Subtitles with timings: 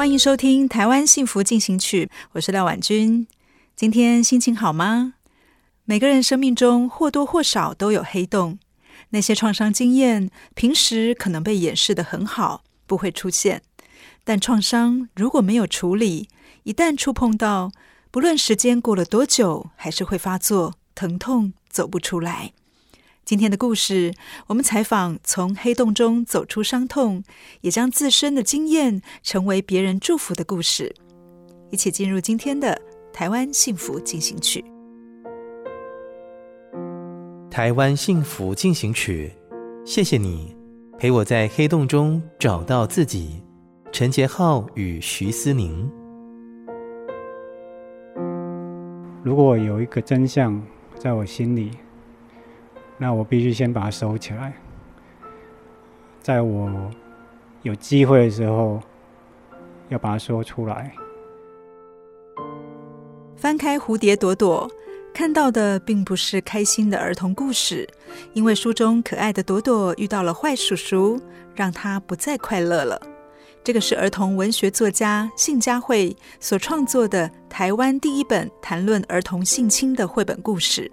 [0.00, 3.26] 欢迎收听《台湾幸福进行曲》，我是廖婉君。
[3.76, 5.12] 今天心情好吗？
[5.84, 8.58] 每个人生命中或多或少都有黑洞，
[9.10, 13.60] 那些创伤经验平时可能被掩饰的很好，不会出现。
[14.24, 16.30] 但创伤如果没有处理，
[16.62, 17.70] 一旦触碰到，
[18.10, 22.54] 不论时间过了多久，还是会发作，疼痛走不出来。
[23.30, 24.12] 今天的故事，
[24.48, 27.22] 我们采访从黑洞中走出伤痛，
[27.60, 30.92] 也将自身的经验成为别人祝福的故事。
[31.70, 32.76] 一起进入今天的
[33.12, 34.64] 台湾幸福进行曲。
[37.48, 39.32] 台湾幸福进行曲，
[39.86, 40.56] 谢谢你
[40.98, 43.40] 陪我在黑洞中找到自己。
[43.92, 45.88] 陈杰浩与徐思宁。
[49.22, 50.60] 如果有一个真相
[50.98, 51.70] 在我心里。
[53.02, 54.52] 那我必须先把它收起来，
[56.20, 56.90] 在我
[57.62, 58.78] 有机会的时候，
[59.88, 60.92] 要把它说出来。
[63.36, 64.70] 翻开蝴蝶朵朵，
[65.14, 67.88] 看到的并不是开心的儿童故事，
[68.34, 71.18] 因为书中可爱的朵朵遇到了坏叔叔，
[71.54, 73.00] 让他不再快乐了。
[73.64, 80.90] 这个是儿童文学作家信佳慧所创作的台湾第一本谈论儿童性侵的绘本故事。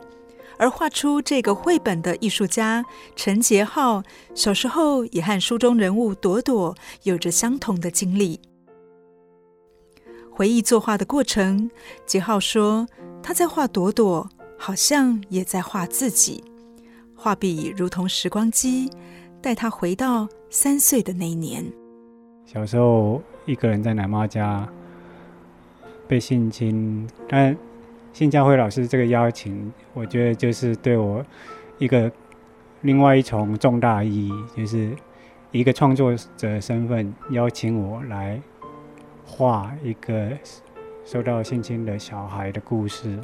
[0.57, 2.83] 而画出这个绘本的艺术家
[3.15, 4.03] 陈杰浩，
[4.33, 8.39] 小时候也和书中人物朵朵有着相同的经历。
[10.31, 11.69] 回忆作画的过程，
[12.05, 12.87] 杰浩说
[13.21, 16.43] 他在画朵朵，好像也在画自己。
[17.15, 18.89] 画笔如同时光机，
[19.41, 21.65] 带他回到三岁的那一年。
[22.45, 24.67] 小时候一个人在奶妈家
[26.07, 27.55] 被性侵，但。
[28.13, 31.25] 信佳慧老师这个邀请，我觉得就是对我
[31.79, 32.11] 一个
[32.81, 34.95] 另外一重重大意义，就是
[35.49, 38.39] 一个创作者身份邀请我来
[39.25, 40.29] 画一个
[41.03, 43.19] 受到性侵的小孩的故事。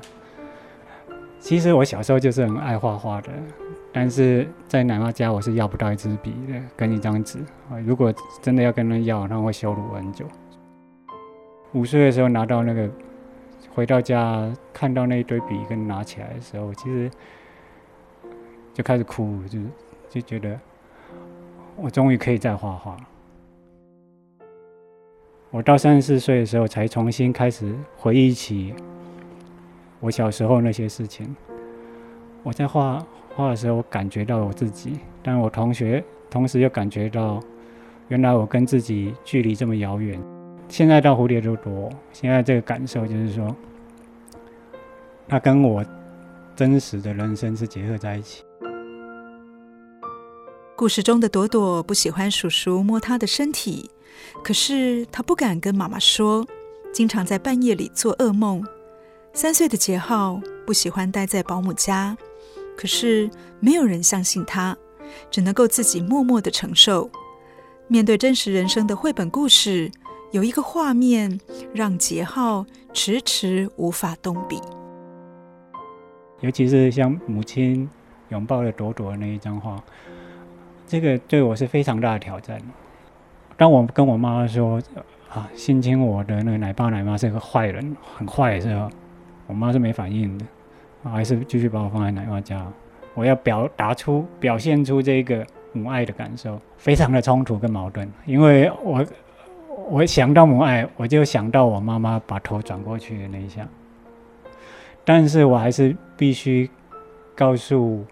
[1.40, 3.30] 其实我小时候就是很爱画画的，
[3.92, 7.38] 但是在奶妈家我是要不到一支笔的，跟一张纸。
[7.86, 8.12] 如果
[8.42, 10.26] 真的要跟人要，那会羞辱很久。
[11.74, 12.90] 五岁的时候拿到那个。
[13.74, 17.10] 回到家看到那一堆笔跟拿起来的时候，其实
[18.72, 19.60] 就开始哭，就
[20.10, 20.60] 就觉得
[21.76, 22.96] 我终于可以再画画。
[25.50, 28.74] 我到三十四岁的时候，才重新开始回忆起
[30.00, 31.36] 我小时候那些事情。
[32.44, 33.04] 我在画
[33.36, 37.40] 画的时候，感觉到我自己，但我同学同时又感觉到，
[38.08, 40.20] 原来我跟自己距离这么遥远。
[40.74, 43.56] 现在到蝴蝶就多，现在这个感受就是说，
[45.28, 45.86] 他跟我
[46.56, 48.44] 真实的人生是结合在一起。
[50.76, 53.88] 故事中的朵朵不喜欢叔叔摸她的身体，
[54.44, 56.44] 可是她不敢跟妈妈说，
[56.92, 58.66] 经常在半夜里做噩梦。
[59.32, 62.18] 三岁的杰浩不喜欢待在保姆家，
[62.76, 63.30] 可是
[63.60, 64.76] 没有人相信他，
[65.30, 67.12] 只能够自己默默的承受。
[67.88, 69.92] 面对真实人生的绘本故事。
[70.34, 71.40] 有一个画面
[71.76, 74.60] 让杰浩迟迟无法动笔，
[76.40, 77.88] 尤其是像母亲
[78.30, 79.80] 拥抱了朵朵的那一张画，
[80.88, 82.60] 这个对我是非常大的挑战。
[83.56, 84.82] 当我跟我妈妈说
[85.30, 88.90] 啊，性侵我的那个奶爸奶妈是个坏人，很坏的时候，
[89.46, 90.46] 我妈是没反应的，
[91.04, 92.66] 还是继续把我放在奶妈家。
[93.14, 99.06] 我要表达出、表现出这个母爱的感受，非常的冲突跟矛盾，因为我。
[99.90, 103.68] 我想到母爱，我就想到我妈妈把头转过去的那一下。
[105.06, 106.70] 但是我还是必须
[107.36, 108.06] 告诉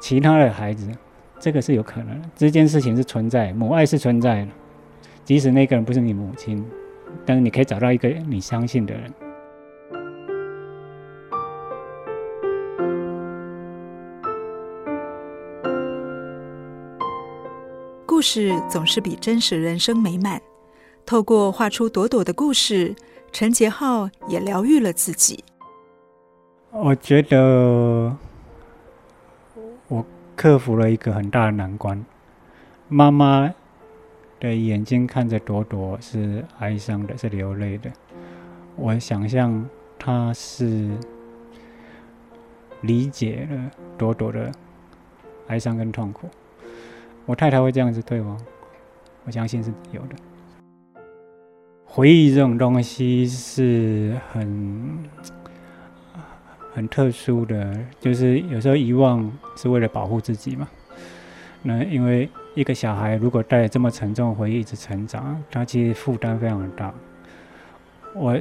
[0.00, 0.90] 其他的孩子，
[1.40, 4.48] 这个是有可能的，这件事情是存在，母爱是存在的。
[5.24, 6.64] 即使那个人不是你母亲，
[7.26, 9.12] 但是你可以找到一个你相信的人。
[18.18, 20.42] 故事总是比真实人生美满。
[21.06, 22.96] 透过画出朵朵的故事，
[23.30, 25.44] 陈杰浩也疗愈了自己。
[26.72, 28.12] 我觉得
[29.86, 30.04] 我
[30.34, 32.04] 克服了一个很大的难关。
[32.88, 33.54] 妈妈
[34.40, 37.88] 的眼睛看着朵朵是哀伤的，是流泪的。
[38.74, 39.64] 我想象
[39.96, 40.90] 她是
[42.80, 44.50] 理解了朵朵的
[45.46, 46.28] 哀伤跟痛苦。
[47.28, 48.34] 我太太会这样子对我，
[49.26, 50.16] 我相信是有的。
[51.84, 54.98] 回忆这种东西是很
[56.72, 60.66] 很特殊的，就是有时候遗忘是为了保护自己嘛。
[61.62, 66.94] 那因为一个小孩如果带着这么沉重回忆一直成长，他其实负担非常大。
[68.14, 68.40] 我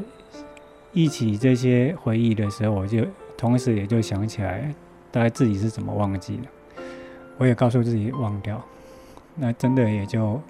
[0.93, 3.05] 忆起这些回忆的时候，我就
[3.35, 4.73] 同时也就想起来，
[5.11, 6.43] 大概自己是怎么忘记的。
[7.37, 8.63] 我也告诉自己忘掉。
[9.39, 10.41] 那真的也就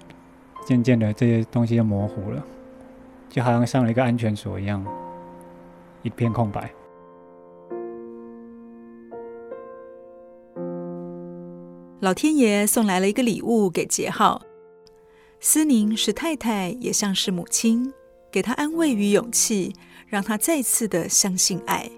[0.66, 2.42] 渐渐的这些东西就模糊了，
[3.28, 4.82] 就好像上了一个安全锁一样，
[6.02, 6.70] 一片空白。
[12.00, 14.40] 老天爷送来了一个礼物给杰浩，
[15.38, 17.92] 思宁是太太，也像是母亲，
[18.30, 19.74] 给他安慰与勇气，
[20.06, 21.90] 让他再次的相信爱。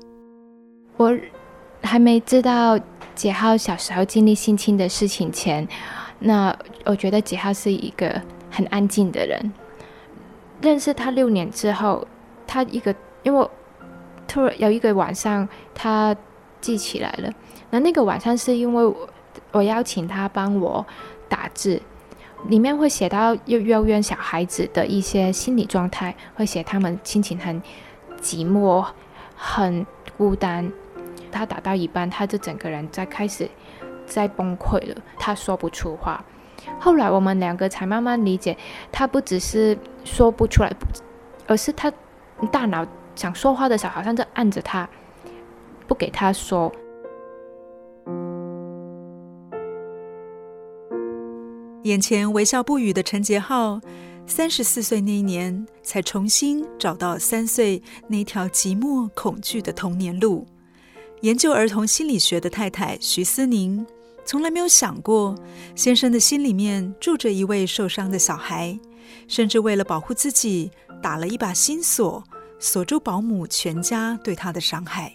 [0.96, 1.16] 我
[1.82, 2.76] 还没知道
[3.14, 5.69] 杰浩小时候经历性侵的事情前。
[6.20, 8.20] 那我觉得杰浩是一个
[8.50, 9.52] 很安静的人。
[10.62, 12.06] 认识他六年之后，
[12.46, 13.49] 他一个因为
[14.28, 16.14] 突然有一个晚上，他
[16.61, 17.32] 记起来了。
[17.70, 19.08] 那那个晚上是因为我
[19.52, 20.84] 我邀请他帮我
[21.28, 21.81] 打字，
[22.49, 27.62] 里面会写到幼幼儿园小孩子的一些心理状态，会写他们心情很
[28.20, 28.84] 寂寞、
[29.34, 29.87] 很
[30.19, 30.70] 孤单。
[31.32, 33.49] 他打到一半，他就整个人在开始。
[34.10, 36.22] 在崩溃了，他说不出话。
[36.78, 38.54] 后来我们两个才慢慢理解，
[38.92, 40.70] 他不只是说不出来，
[41.46, 41.90] 而是他
[42.52, 44.86] 大脑想说话的时候，好像在按着他，
[45.86, 46.70] 不给他说。
[51.84, 53.80] 眼前微笑不语的陈杰浩，
[54.26, 60.46] 三十四岁那一年才重新找到三岁那条寂寞恐惧的童年路。
[61.22, 63.86] 研究儿童心理学的太太徐思宁。
[64.31, 65.35] 从来没有想过，
[65.75, 68.79] 先生的心里面住着一位受伤的小孩，
[69.27, 70.71] 甚至为了保护自己，
[71.03, 72.23] 打了一把心锁，
[72.61, 75.12] 锁住保姆全家对他的伤害。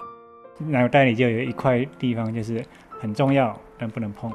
[0.59, 2.61] 脑袋里就有一块地方，就是
[2.99, 4.29] 很重要但不能碰。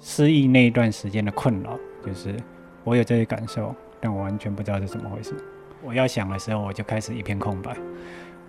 [0.00, 2.34] 失忆那一段时间的困扰，就是
[2.82, 5.32] 我有这些感受，但我完全不知道是怎么回事。
[5.80, 7.76] 我要想的时候，我就开始一片空白。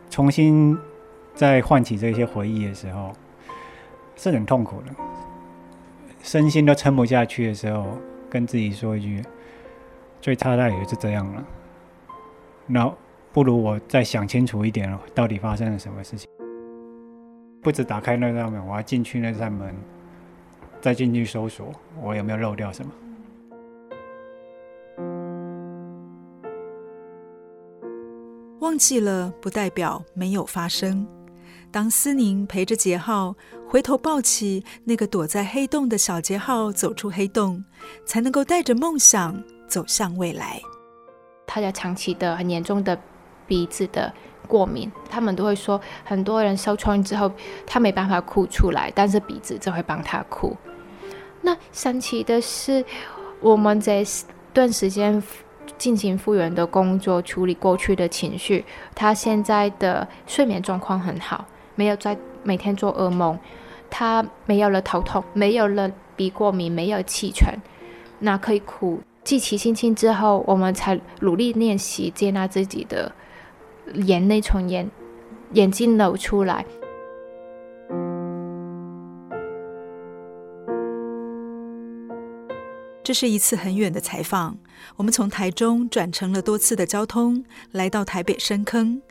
[0.09, 0.75] 重新
[1.35, 3.13] 再唤起这些回忆的时候，
[4.15, 5.12] 是很痛苦的。
[6.23, 7.85] 身心都撑不下去的时候，
[8.29, 9.21] 跟自己说一句
[10.21, 11.45] ：“最差的也就这样了。”
[12.65, 12.91] 那
[13.33, 16.29] 不如我再想清楚一点，到底发生了什么事情？
[17.61, 19.75] 不止打开那扇门，我要进去那扇门，
[20.79, 22.91] 再进去搜索，我有没有漏掉什么？
[28.61, 31.05] 忘记了不代表没有发生。
[31.73, 33.35] 当思宁陪着杰浩
[33.67, 37.65] 回头抱起那个躲在黑洞的小杰浩走出黑洞，
[38.05, 40.61] 才能够带着梦想走向未来。
[41.47, 42.95] 他有长期的很严重的
[43.47, 44.13] 鼻子的
[44.47, 47.31] 过敏，他们都会说，很多人受创之后，
[47.65, 50.55] 他没办法哭出来，但是鼻子就会帮他哭。
[51.41, 52.85] 那神奇的是，
[53.39, 54.05] 我们这
[54.53, 55.21] 段时间
[55.79, 58.63] 进行复原的工作，处理过去的情绪，
[58.93, 61.43] 他现在的睡眠状况很好。
[61.75, 63.37] 没有再每天做噩梦，
[63.89, 67.57] 他没有了头痛，没有了鼻过敏，没有气喘，
[68.19, 68.99] 那可以哭。
[69.23, 73.11] 记起心情之后，我们才努力练习接纳自己的
[73.93, 74.89] 眼泪从眼
[75.53, 76.65] 眼睛流出来。
[83.05, 84.57] 这是一次很远的采访，
[84.95, 89.01] 我们从台中转乘了多次的交通，来到台北深坑。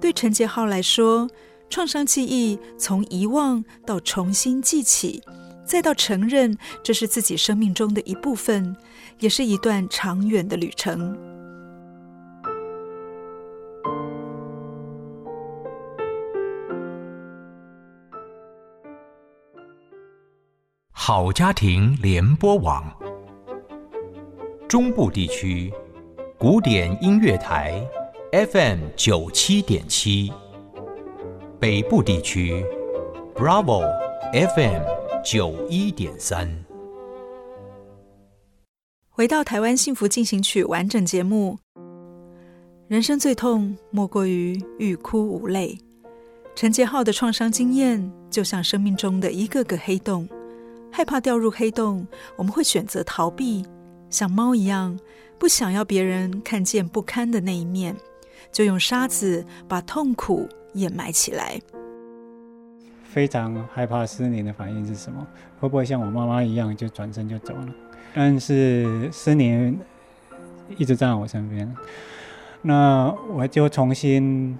[0.00, 1.28] 对陈杰浩来说，
[1.74, 5.20] 创伤记忆从遗忘到重新记起，
[5.64, 8.76] 再到承认这是自己生命中的一部分，
[9.18, 11.18] 也是一段长远的旅程。
[20.92, 22.84] 好家庭联播网，
[24.68, 25.72] 中部地区
[26.38, 27.84] 古典音乐台
[28.30, 30.32] ，FM 九七点七，
[31.64, 32.62] 北部地区
[33.34, 33.80] ，Bravo
[34.54, 34.82] FM
[35.24, 36.46] 九一点三。
[39.08, 41.58] 回到台湾幸福进行曲完整节目，
[42.86, 45.78] 人生最痛莫过于欲哭无泪。
[46.54, 50.28] 陈杰浩的创伤经验就像生命中的一个个黑洞，
[50.92, 52.06] 害怕掉入黑洞，
[52.36, 53.64] 我们会选择逃避，
[54.10, 55.00] 像猫一样，
[55.38, 57.96] 不想要别人看见不堪的那一面，
[58.54, 61.60] 就用沙子把痛苦掩埋起来。
[63.02, 65.26] 非常害怕失联的反应是什么？
[65.60, 67.66] 会不会像我妈妈一样就转身就走了？
[68.14, 69.76] 但是失联
[70.76, 71.76] 一直站在我身边，
[72.62, 74.56] 那我就重新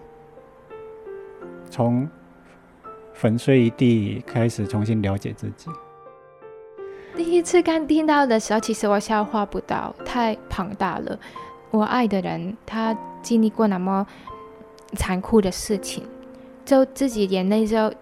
[1.70, 2.08] 从
[3.12, 5.70] 粉碎一地开始重新了解自己。
[7.16, 11.16] 第一次刚听到的时候，其实我消化不到，太庞大了。
[11.75, 14.07] 我爱的人，他经历过那么
[14.93, 16.04] 残酷的事情，
[16.64, 17.93] 就自己眼泪就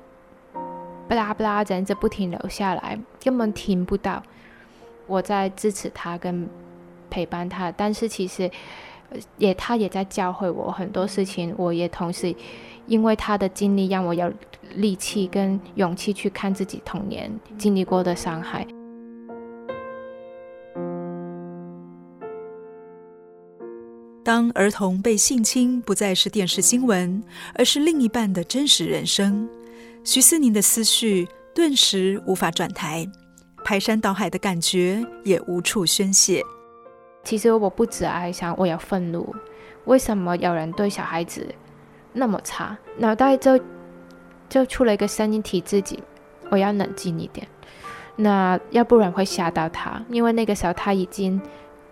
[1.08, 4.22] 巴拉巴拉，忍着不停流下来，根本听不到。
[5.06, 6.46] 我在支持他跟
[7.08, 8.50] 陪伴他，但是其实
[9.38, 11.54] 也他也在教会我很多事情。
[11.56, 12.34] 我也同时
[12.86, 14.30] 因为他的经历，让我有
[14.74, 18.66] 力气跟勇气去看自己童年经历过的伤害。
[24.24, 27.22] 当儿童被性侵不再是电视新闻，
[27.54, 29.48] 而是另一半的真实人生，
[30.04, 33.04] 徐思宁的思绪顿时无法转台。
[33.64, 36.40] 排山倒海的感觉也无处宣泄。
[37.24, 39.34] 其实我不止哀伤，我有愤怒。
[39.86, 41.44] 为什么有人对小孩子
[42.12, 42.76] 那么差？
[42.98, 43.58] 脑袋就
[44.48, 46.00] 就出了一个声音提自己：
[46.48, 47.46] 我要冷静一点。
[48.14, 51.40] 那要不然会吓到他，因为那个时候他已经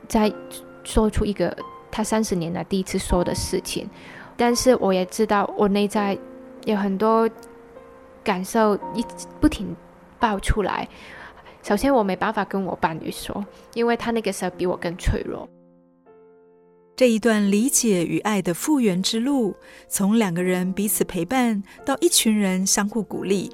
[0.06, 0.32] 在
[0.84, 1.56] 说出一个
[1.90, 3.88] 他三十年来第一次说的事情。
[4.36, 6.18] 但是我也知道，我内在
[6.64, 7.28] 有很多
[8.24, 9.74] 感受一直不停
[10.18, 10.88] 爆出来。
[11.62, 13.44] 首先，我没办法跟我伴侣说，
[13.74, 15.46] 因为他那个时候比我更脆弱。
[16.96, 19.54] 这一段理解与爱的复原之路，
[19.88, 23.50] 从两个人彼此陪伴，到一群人相互鼓励，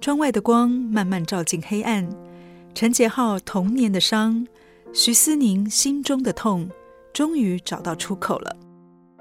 [0.00, 2.08] 窗外的光慢慢照进黑暗。
[2.74, 4.46] 陈杰浩童年的伤，
[4.92, 6.68] 徐思宁心中的痛，
[7.18, 8.56] 终于找到出口了。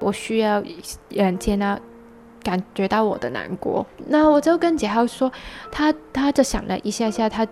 [0.01, 0.63] 我需要
[1.10, 1.80] 人接纳。
[2.44, 5.30] 感觉到我的难过，那我就跟杰浩说，
[5.70, 7.46] 他他就想了一下下，他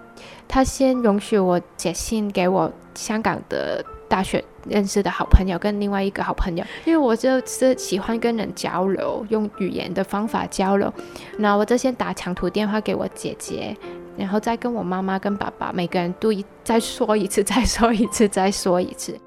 [0.47, 10.93] 他先容许我写信给我香港的大学认识的好朋友跟另外一个好朋友，因为我就是喜欢跟人交流，用语言的方法交流。
[11.39, 13.75] 那我就先打长途电话给我姐姐，
[14.15, 19.19] 然后再跟我妈妈跟爸爸，每个人都一 再说一次，再说一次，再说一次。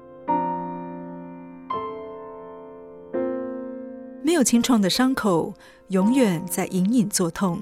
[4.39, 5.53] 有清创的伤口，
[5.89, 7.59] 永远在隐隐作痛。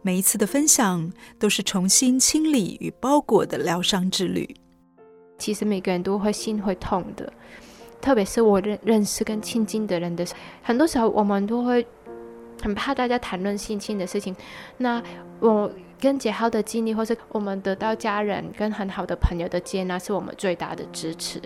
[0.00, 4.56] 每一次的分享，都是重新清理与包裹的疗伤之旅。
[5.38, 7.32] 其实每个人都会心会痛的，
[8.00, 11.86] 特别是我认认识跟亲近的人的时候，很多时候我们都会
[12.60, 14.34] 很怕大家谈论性侵的事情。
[14.78, 15.00] 那
[15.38, 21.40] 我跟杰浩的经历，或是我们得到家人跟很好的朋友的接纳，是我们最大的支持。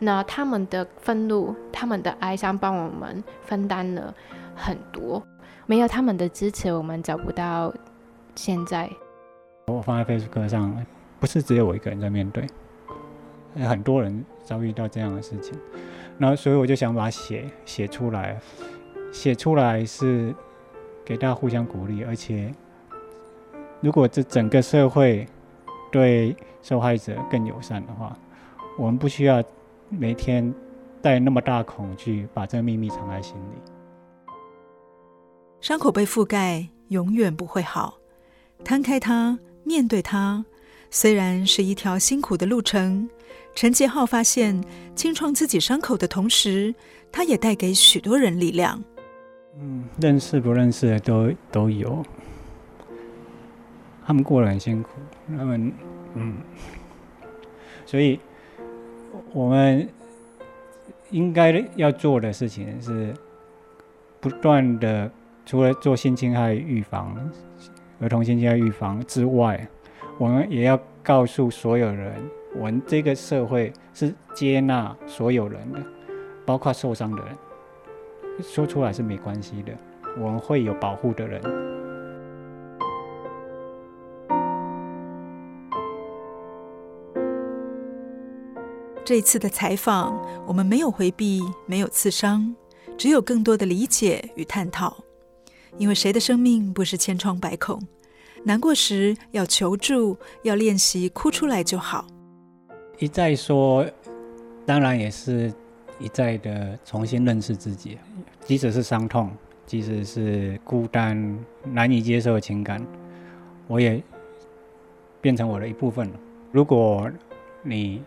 [0.00, 4.14] 那他们的愤怒，他们的哀伤，帮我们分担了
[4.54, 5.20] 很多。
[5.66, 7.74] 没有他们的支持，我们找不到
[8.36, 8.88] 现在。
[9.66, 10.86] 我放在 Facebook 上，
[11.18, 12.46] 不是只有我一个人在面对，
[13.66, 15.58] 很多人遭遇到这样的事情。
[16.16, 18.38] 然后，所以我就想把写写出来，
[19.12, 20.32] 写出来是
[21.04, 22.04] 给大家互相鼓励。
[22.04, 22.50] 而且，
[23.80, 25.26] 如果这整个社会
[25.90, 28.16] 对受害者更友善的话，
[28.78, 29.42] 我们不需要。
[29.90, 30.54] 每天
[31.00, 33.54] 带那么大恐惧，把这个秘密藏在心里。
[35.60, 37.98] 伤口被覆盖，永远不会好。
[38.64, 40.44] 摊开它，面对它，
[40.90, 43.08] 虽然是一条辛苦的路程。
[43.54, 44.62] 陈杰浩发现，
[44.94, 46.74] 清创自己伤口的同时，
[47.10, 48.82] 他也带给许多人力量。
[49.58, 52.04] 嗯，认识不认识的都都有。
[54.04, 54.90] 他们过得很辛苦，
[55.36, 55.72] 他们
[56.14, 56.36] 嗯，
[57.86, 58.20] 所以。
[59.32, 59.88] 我们
[61.10, 63.14] 应该要做的事情是
[64.20, 65.10] 不断的，
[65.46, 67.16] 除了做性侵害预防、
[68.00, 69.66] 儿童性侵害预防之外，
[70.18, 72.12] 我们也要告诉所有人，
[72.56, 75.80] 我们这个社会是接纳所有人的，
[76.44, 77.34] 包括受伤的人，
[78.42, 79.72] 说出来是没关系的，
[80.18, 81.40] 我们会有保护的人。
[89.08, 92.54] 这次的采访，我们没有回避，没有刺伤，
[92.98, 94.94] 只有更多的理解与探讨。
[95.78, 97.82] 因为谁的生命不是千疮百孔？
[98.44, 102.06] 难过时要求助，要练习哭出来就好。
[102.98, 103.86] 一再说，
[104.66, 105.50] 当然也是
[105.98, 107.96] 一再的重新认识自己。
[108.44, 109.30] 即使是伤痛，
[109.64, 112.86] 即使是孤单、难以接受的情感，
[113.68, 114.02] 我也
[115.22, 116.12] 变成我的一部分。
[116.52, 117.10] 如果
[117.62, 118.02] 你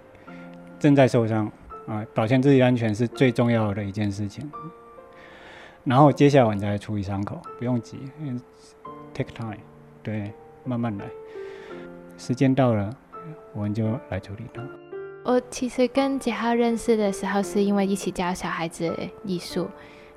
[0.82, 1.46] 正在受伤
[1.86, 4.52] 啊，保全自己安全是最重要的一件事情。
[5.84, 8.00] 然后接下来你再处理伤口，不用急
[9.14, 9.56] ，take time，
[10.02, 10.34] 对，
[10.64, 11.06] 慢慢来。
[12.18, 12.90] 时间到了，
[13.54, 14.64] 我们就来处理它。
[15.24, 18.92] 我其实跟杰浩认识的时候，是因为一起教小孩子
[19.24, 19.68] 艺术，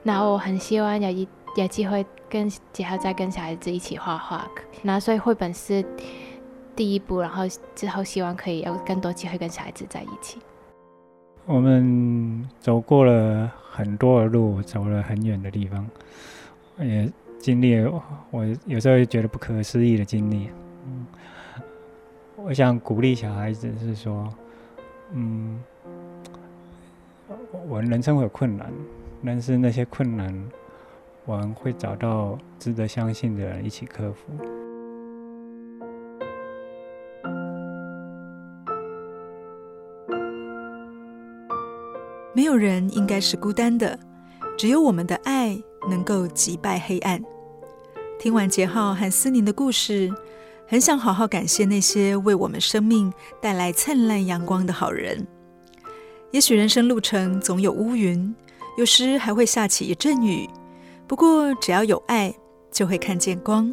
[0.02, 4.48] 然后我很希望有一有机会跟杰浩再跟小孩子一起画画，
[4.80, 5.84] 那所以绘本是
[6.74, 7.44] 第一步，然后
[7.74, 10.38] 之后希望可以有更多机会跟小孩子在一起。
[11.46, 15.86] 我们走过了很多的路，走了很远的地方，
[16.78, 20.48] 也经历了我有时候觉得不可思议的经历。
[20.86, 21.06] 嗯，
[22.36, 24.32] 我想鼓励小孩子是说，
[25.12, 25.62] 嗯，
[27.68, 28.72] 我人生会有困难，
[29.22, 30.34] 但是那些困难，
[31.26, 34.53] 我们会找到值得相信的人一起克服。
[42.34, 43.96] 没有人应该是孤单的，
[44.58, 45.56] 只有我们的爱
[45.88, 47.22] 能够击败黑暗。
[48.18, 50.12] 听完杰浩和思宁的故事，
[50.66, 55.24] 很想好好感谢那些为我们生命带来灿烂阳光的好人。
[56.32, 58.34] 也许人生路程总有乌云，
[58.76, 60.50] 有时还会下起一阵雨，
[61.06, 62.34] 不过只要有爱，
[62.72, 63.72] 就会看见光。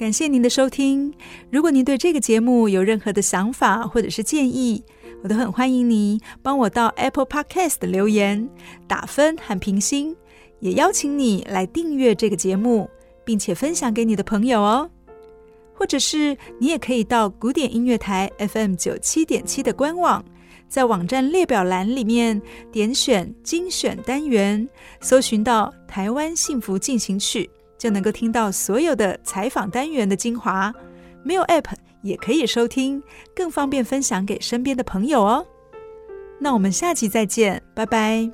[0.00, 1.12] 感谢您的收听。
[1.50, 4.82] 如果您对这个节目有任何的想法或者是建议，
[5.22, 8.48] 我都很欢迎你帮我到 Apple Podcast 留言、
[8.88, 10.16] 打分和评星，
[10.60, 12.88] 也邀请你来订阅这个节目，
[13.26, 14.90] 并且分享给你的朋友哦。
[15.74, 20.24] 或者是你也可以到古典音乐台 FM 九七点七的官网，
[20.66, 22.40] 在网站列表栏里面
[22.72, 24.66] 点选精选单元，
[25.02, 27.50] 搜寻到《台湾幸福进行曲》。
[27.80, 30.70] 就能够听到所有的采访单元的精华，
[31.24, 33.02] 没有 App 也可以收听，
[33.34, 35.46] 更方便分享给身边的朋友哦。
[36.38, 38.30] 那我们下期再见，拜拜。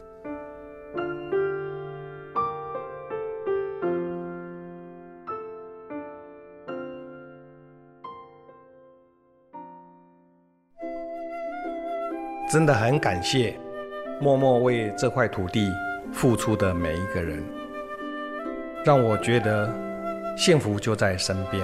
[12.51, 13.57] 真的很感谢
[14.21, 15.71] 默默为这块土地
[16.13, 17.56] 付出的每一个人。
[18.87, 19.69] 让我觉得
[20.37, 21.61] 幸福就在身边。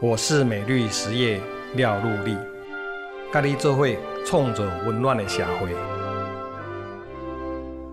[0.00, 1.40] 我是美绿实业
[1.76, 2.36] 廖陆立，
[3.32, 5.68] 咖喱做会冲着温暖的社会。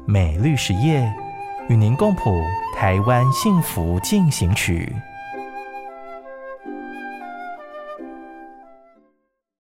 [0.08, 1.08] 美绿实业
[1.70, 2.42] 与您共谱
[2.76, 4.92] 台湾幸福进行曲。